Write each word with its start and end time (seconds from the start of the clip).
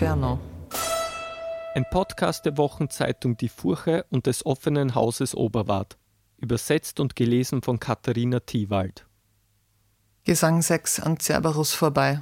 Inferno. 0.00 0.38
Ein 1.74 1.84
Podcast 1.90 2.46
der 2.46 2.56
Wochenzeitung 2.56 3.36
Die 3.36 3.48
Furche 3.48 4.06
und 4.10 4.26
des 4.26 4.46
offenen 4.46 4.94
Hauses 4.94 5.34
Oberwart. 5.34 5.98
Übersetzt 6.36 7.00
und 7.00 7.16
gelesen 7.16 7.62
von 7.62 7.80
Katharina 7.80 8.38
Thiewald. 8.38 9.06
Gesang 10.22 10.62
6 10.62 11.00
an 11.00 11.18
Cerberus 11.18 11.74
vorbei. 11.74 12.20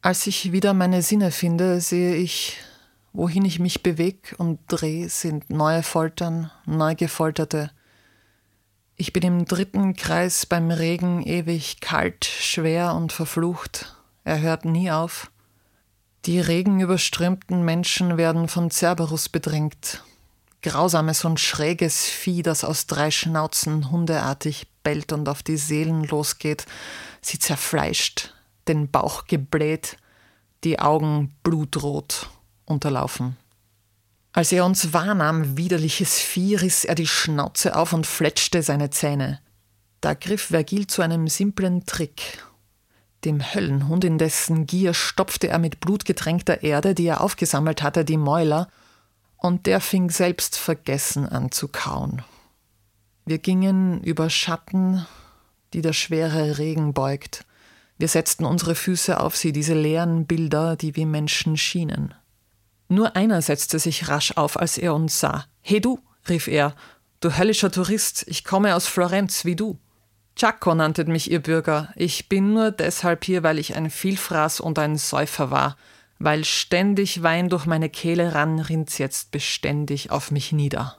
Als 0.00 0.28
ich 0.28 0.52
wieder 0.52 0.74
meine 0.74 1.02
Sinne 1.02 1.32
finde, 1.32 1.80
sehe 1.80 2.14
ich, 2.14 2.58
wohin 3.12 3.44
ich 3.44 3.58
mich 3.58 3.82
beweg 3.82 4.36
und 4.38 4.60
dreh, 4.68 5.08
sind 5.08 5.50
neue 5.50 5.82
Foltern, 5.82 6.52
neu 6.66 6.94
gefolterte. 6.94 7.72
Ich 8.94 9.12
bin 9.12 9.24
im 9.24 9.44
dritten 9.44 9.96
Kreis 9.96 10.46
beim 10.46 10.70
Regen 10.70 11.20
ewig 11.26 11.80
kalt, 11.80 12.26
schwer 12.26 12.94
und 12.94 13.10
verflucht. 13.12 13.96
Er 14.22 14.40
hört 14.40 14.64
nie 14.64 14.92
auf. 14.92 15.32
Die 16.26 16.38
regenüberströmten 16.38 17.64
Menschen 17.64 18.18
werden 18.18 18.48
von 18.48 18.70
Cerberus 18.70 19.30
bedrängt. 19.30 20.04
Grausames 20.62 21.24
und 21.24 21.40
schräges 21.40 22.04
Vieh, 22.04 22.42
das 22.42 22.64
aus 22.64 22.86
drei 22.86 23.10
Schnauzen 23.10 23.90
hundeartig 23.90 24.66
bellt 24.82 25.12
und 25.12 25.28
auf 25.30 25.42
die 25.42 25.56
Seelen 25.56 26.04
losgeht, 26.04 26.66
sie 27.22 27.38
zerfleischt, 27.38 28.34
den 28.68 28.90
Bauch 28.90 29.24
gebläht, 29.24 29.96
die 30.62 30.78
Augen 30.78 31.34
blutrot 31.42 32.28
unterlaufen. 32.66 33.38
Als 34.32 34.52
er 34.52 34.66
uns 34.66 34.92
wahrnahm, 34.92 35.56
widerliches 35.56 36.18
Vieh, 36.20 36.56
riss 36.56 36.84
er 36.84 36.94
die 36.94 37.06
Schnauze 37.06 37.74
auf 37.74 37.94
und 37.94 38.06
fletschte 38.06 38.62
seine 38.62 38.90
Zähne. 38.90 39.40
Da 40.02 40.14
griff 40.14 40.42
Vergil 40.42 40.86
zu 40.86 41.00
einem 41.00 41.28
simplen 41.28 41.86
Trick. 41.86 42.44
Dem 43.24 43.42
Höllenhund 43.54 44.04
in 44.04 44.16
dessen 44.16 44.66
Gier 44.66 44.94
stopfte 44.94 45.48
er 45.48 45.58
mit 45.58 45.80
blutgetränkter 45.80 46.62
Erde, 46.62 46.94
die 46.94 47.06
er 47.06 47.20
aufgesammelt 47.20 47.82
hatte, 47.82 48.04
die 48.04 48.16
Mäuler, 48.16 48.68
und 49.36 49.66
der 49.66 49.80
fing 49.80 50.10
selbst 50.10 50.56
vergessen 50.56 51.26
an 51.26 51.50
zu 51.50 51.68
kauen. 51.68 52.22
Wir 53.26 53.38
gingen 53.38 54.02
über 54.02 54.30
Schatten, 54.30 55.06
die 55.72 55.82
der 55.82 55.92
schwere 55.92 56.58
Regen 56.58 56.94
beugt. 56.94 57.44
Wir 57.98 58.08
setzten 58.08 58.44
unsere 58.44 58.74
Füße 58.74 59.20
auf 59.20 59.36
sie, 59.36 59.52
diese 59.52 59.74
leeren 59.74 60.26
Bilder, 60.26 60.76
die 60.76 60.96
wie 60.96 61.04
Menschen 61.04 61.56
schienen. 61.56 62.14
Nur 62.88 63.14
einer 63.16 63.40
setzte 63.42 63.78
sich 63.78 64.08
rasch 64.08 64.32
auf, 64.36 64.58
als 64.58 64.78
er 64.78 64.94
uns 64.94 65.20
sah. 65.20 65.46
He 65.60 65.80
du, 65.80 66.00
rief 66.28 66.48
er, 66.48 66.74
du 67.20 67.36
höllischer 67.36 67.70
Tourist, 67.70 68.24
ich 68.26 68.44
komme 68.44 68.74
aus 68.74 68.86
Florenz 68.86 69.44
wie 69.44 69.56
du. 69.56 69.78
Giaco 70.40 70.74
nanntet 70.74 71.06
mich 71.06 71.30
ihr 71.30 71.42
Bürger. 71.42 71.92
Ich 71.96 72.30
bin 72.30 72.54
nur 72.54 72.70
deshalb 72.70 73.26
hier, 73.26 73.42
weil 73.42 73.58
ich 73.58 73.76
ein 73.76 73.90
Vielfraß 73.90 74.60
und 74.60 74.78
ein 74.78 74.96
Säufer 74.96 75.50
war. 75.50 75.76
Weil 76.18 76.46
ständig 76.46 77.22
Wein 77.22 77.50
durch 77.50 77.66
meine 77.66 77.90
Kehle 77.90 78.34
rann, 78.34 78.58
rinnt's 78.58 78.96
jetzt 78.96 79.32
beständig 79.32 80.10
auf 80.10 80.30
mich 80.30 80.52
nieder. 80.52 80.96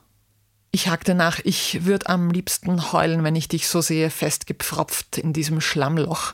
Ich 0.70 0.89
hakte 0.89 1.16
nach, 1.16 1.39
ich 1.44 1.86
würd 1.86 2.06
am 2.06 2.30
liebsten 2.30 2.92
heulen, 2.94 3.23
wenn 3.23 3.36
ich 3.36 3.48
dich 3.48 3.67
so 3.67 3.81
sehe, 3.81 4.11
festgepfropft 4.11 5.17
in 5.17 5.33
diesem 5.33 5.59
Schlammloch. 5.59 6.33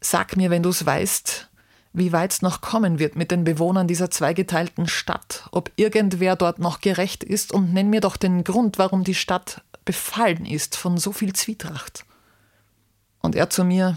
Sag 0.00 0.34
mir, 0.38 0.48
wenn 0.48 0.62
du's 0.62 0.86
weißt, 0.86 1.50
wie 1.92 2.12
weit's 2.12 2.40
noch 2.40 2.62
kommen 2.62 2.98
wird 2.98 3.14
mit 3.14 3.30
den 3.30 3.44
Bewohnern 3.44 3.88
dieser 3.88 4.10
zweigeteilten 4.10 4.88
Stadt, 4.88 5.50
ob 5.52 5.70
irgendwer 5.76 6.36
dort 6.36 6.60
noch 6.60 6.80
gerecht 6.80 7.24
ist 7.24 7.52
und 7.52 7.74
nenn 7.74 7.90
mir 7.90 8.00
doch 8.00 8.16
den 8.16 8.42
Grund, 8.42 8.78
warum 8.78 9.04
die 9.04 9.14
Stadt 9.14 9.60
befallen 9.84 10.46
ist 10.46 10.78
von 10.78 10.96
so 10.96 11.12
viel 11.12 11.34
Zwietracht. 11.34 12.06
Und 13.22 13.34
er 13.34 13.48
zu 13.48 13.64
mir, 13.64 13.96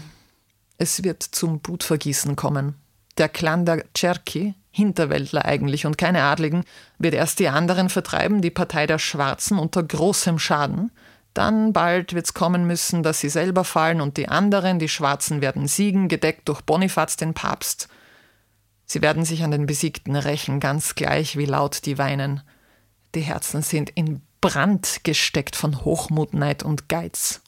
es 0.78 1.04
wird 1.04 1.22
zum 1.22 1.60
Blutvergießen 1.60 2.36
kommen. 2.36 2.74
Der 3.18 3.28
Clan 3.28 3.66
der 3.66 3.84
Cherki, 3.94 4.54
Hinterwäldler 4.70 5.44
eigentlich 5.44 5.86
und 5.86 5.98
keine 5.98 6.22
Adligen, 6.22 6.64
wird 6.98 7.14
erst 7.14 7.38
die 7.38 7.48
anderen 7.48 7.88
vertreiben, 7.88 8.40
die 8.40 8.50
Partei 8.50 8.86
der 8.86 8.98
Schwarzen 8.98 9.58
unter 9.58 9.82
großem 9.82 10.38
Schaden, 10.38 10.90
dann 11.36 11.74
bald 11.74 12.14
wird's 12.14 12.32
kommen 12.32 12.66
müssen, 12.66 13.02
dass 13.02 13.20
sie 13.20 13.28
selber 13.28 13.64
fallen 13.64 14.00
und 14.00 14.16
die 14.16 14.28
anderen, 14.28 14.78
die 14.78 14.88
Schwarzen, 14.88 15.42
werden 15.42 15.68
siegen, 15.68 16.08
gedeckt 16.08 16.48
durch 16.48 16.62
Bonifaz 16.62 17.16
den 17.16 17.34
Papst. 17.34 17.88
Sie 18.86 19.02
werden 19.02 19.24
sich 19.24 19.42
an 19.42 19.50
den 19.50 19.66
Besiegten 19.66 20.16
rächen, 20.16 20.60
ganz 20.60 20.94
gleich 20.94 21.36
wie 21.36 21.44
laut 21.44 21.84
die 21.84 21.98
weinen. 21.98 22.40
Die 23.14 23.20
Herzen 23.20 23.60
sind 23.60 23.90
in 23.90 24.22
Brand 24.40 25.00
gesteckt 25.02 25.56
von 25.56 25.84
Hochmut, 25.84 26.32
Neid 26.32 26.62
und 26.62 26.88
Geiz. 26.88 27.42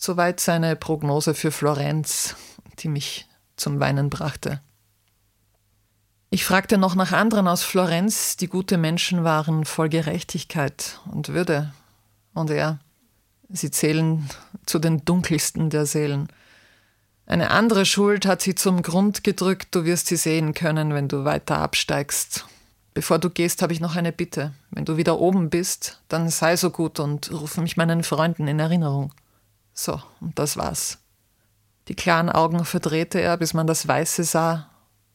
Soweit 0.00 0.38
seine 0.38 0.76
Prognose 0.76 1.34
für 1.34 1.50
Florenz, 1.50 2.36
die 2.78 2.88
mich 2.88 3.26
zum 3.56 3.80
Weinen 3.80 4.10
brachte. 4.10 4.60
Ich 6.30 6.44
fragte 6.44 6.78
noch 6.78 6.94
nach 6.94 7.10
anderen 7.10 7.48
aus 7.48 7.64
Florenz, 7.64 8.36
die 8.36 8.46
gute 8.46 8.78
Menschen 8.78 9.24
waren, 9.24 9.64
voll 9.64 9.88
Gerechtigkeit 9.88 11.00
und 11.10 11.30
Würde, 11.30 11.72
und 12.32 12.48
er. 12.48 12.78
Sie 13.48 13.72
zählen 13.72 14.30
zu 14.66 14.78
den 14.78 15.04
dunkelsten 15.04 15.68
der 15.68 15.84
Seelen. 15.84 16.28
Eine 17.26 17.50
andere 17.50 17.84
Schuld 17.84 18.24
hat 18.24 18.40
sie 18.40 18.54
zum 18.54 18.82
Grund 18.82 19.24
gedrückt, 19.24 19.74
du 19.74 19.84
wirst 19.84 20.06
sie 20.06 20.16
sehen 20.16 20.54
können, 20.54 20.94
wenn 20.94 21.08
du 21.08 21.24
weiter 21.24 21.58
absteigst. 21.58 22.46
Bevor 22.94 23.18
du 23.18 23.30
gehst, 23.30 23.62
habe 23.62 23.72
ich 23.72 23.80
noch 23.80 23.96
eine 23.96 24.12
Bitte. 24.12 24.54
Wenn 24.70 24.84
du 24.84 24.96
wieder 24.96 25.18
oben 25.18 25.50
bist, 25.50 26.00
dann 26.06 26.28
sei 26.28 26.56
so 26.56 26.70
gut 26.70 27.00
und 27.00 27.32
ruf 27.32 27.56
mich 27.56 27.76
meinen 27.76 28.04
Freunden 28.04 28.46
in 28.46 28.60
Erinnerung. 28.60 29.12
So, 29.80 30.02
und 30.20 30.36
das 30.40 30.56
war's. 30.56 30.98
Die 31.86 31.94
klaren 31.94 32.30
Augen 32.30 32.64
verdrehte 32.64 33.20
er, 33.20 33.36
bis 33.36 33.54
man 33.54 33.68
das 33.68 33.86
Weiße 33.86 34.24
sah, 34.24 34.68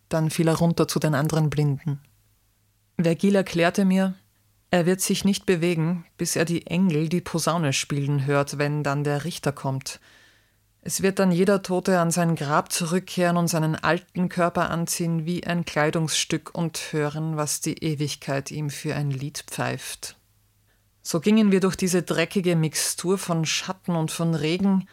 dann 0.08 0.30
fiel 0.30 0.48
er 0.48 0.56
runter 0.56 0.88
zu 0.88 1.00
den 1.00 1.16
anderen 1.16 1.50
Blinden. 1.50 2.00
Vergil 2.98 3.36
erklärte 3.36 3.84
mir, 3.84 4.14
er 4.72 4.86
wird 4.86 5.02
sich 5.02 5.26
nicht 5.26 5.46
bewegen, 5.46 6.06
bis 6.18 6.38
er 6.38 6.46
die 6.46 6.66
Engel 6.66 7.10
die 7.10 7.20
Posaune 7.20 7.74
spielen 7.74 8.26
hört, 8.26 8.58
wenn 8.58 8.84
dann 8.84 9.04
der 9.04 9.26
Richter 9.26 9.52
kommt. 9.52 10.00
Es 10.80 11.02
wird 11.02 11.20
dann 11.20 11.34
jeder 11.34 11.62
Tote 11.62 12.00
an 12.00 12.10
sein 12.10 12.38
Grab 12.38 12.72
zurückkehren 12.72 13.36
und 13.36 13.50
seinen 13.50 13.76
alten 13.76 14.30
Körper 14.30 14.70
anziehen 14.70 15.26
wie 15.26 15.46
ein 15.46 15.66
Kleidungsstück 15.66 16.56
und 16.56 16.94
hören, 16.94 17.36
was 17.36 17.60
die 17.60 17.84
Ewigkeit 17.84 18.50
ihm 18.50 18.70
für 18.70 18.96
ein 18.96 19.12
Lied 19.12 19.44
pfeift. 19.46 20.16
So 21.04 21.20
gingen 21.20 21.52
wir 21.52 21.60
durch 21.60 21.76
diese 21.76 22.02
dreckige 22.02 22.56
Mixtur 22.56 23.18
von 23.18 23.46
Schatten 23.46 23.96
und 23.96 24.12
von 24.12 24.34
Regen. 24.34 24.88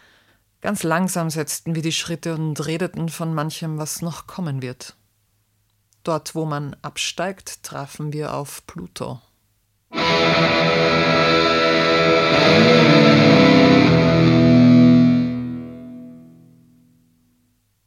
Ganz 0.60 0.82
langsam 0.82 1.30
setzten 1.30 1.76
wir 1.76 1.82
die 1.82 1.92
Schritte 1.92 2.34
und 2.34 2.66
redeten 2.66 3.08
von 3.08 3.32
manchem, 3.32 3.78
was 3.78 4.02
noch 4.02 4.26
kommen 4.26 4.60
wird. 4.60 4.96
Dort, 6.02 6.34
wo 6.34 6.44
man 6.44 6.74
absteigt, 6.82 7.62
trafen 7.62 8.12
wir 8.12 8.34
auf 8.34 8.66
Pluto. 8.66 9.20